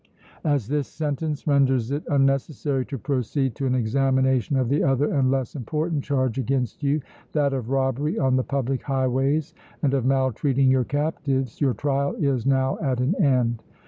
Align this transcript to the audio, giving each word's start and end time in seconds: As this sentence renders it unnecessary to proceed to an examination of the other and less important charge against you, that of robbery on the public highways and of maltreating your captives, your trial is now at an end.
As 0.43 0.67
this 0.67 0.87
sentence 0.87 1.45
renders 1.45 1.91
it 1.91 2.01
unnecessary 2.07 2.87
to 2.87 2.97
proceed 2.97 3.53
to 3.53 3.67
an 3.67 3.75
examination 3.75 4.57
of 4.57 4.67
the 4.67 4.81
other 4.83 5.13
and 5.13 5.29
less 5.29 5.55
important 5.55 6.03
charge 6.03 6.39
against 6.39 6.81
you, 6.81 7.01
that 7.33 7.53
of 7.53 7.69
robbery 7.69 8.17
on 8.17 8.35
the 8.35 8.43
public 8.43 8.81
highways 8.81 9.53
and 9.83 9.93
of 9.93 10.03
maltreating 10.03 10.71
your 10.71 10.85
captives, 10.85 11.61
your 11.61 11.75
trial 11.75 12.15
is 12.15 12.47
now 12.47 12.79
at 12.79 12.99
an 12.99 13.13
end. 13.23 13.61